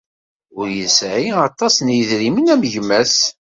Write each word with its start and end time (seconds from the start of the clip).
Ur 0.59 0.67
yesɛi 0.77 1.29
aṭas 1.47 1.75
n 1.79 1.87
yedrimen 1.97 2.51
am 2.53 2.63
gma-s. 2.73 3.17